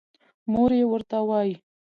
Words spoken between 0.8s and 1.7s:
ورته وايې